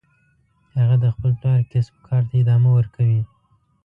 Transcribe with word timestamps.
هغه 0.79 0.95
د 1.03 1.05
خپل 1.15 1.31
پلار 1.39 1.59
کسب 1.71 1.93
او 1.97 2.05
کار 2.07 2.23
ته 2.29 2.33
ادامه 2.43 2.69
ورکوي 2.73 3.21